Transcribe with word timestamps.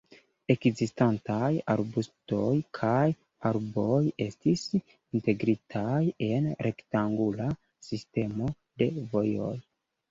Ekzistantaj 0.51 1.49
arbustoj 1.73 2.55
kaj 2.79 3.11
arboj 3.51 4.01
estis 4.27 4.65
integritaj 4.79 6.03
en 6.31 6.51
rektangula 6.71 7.53
sistemo 7.93 8.53
de 8.85 8.95
vojoj. 9.17 9.55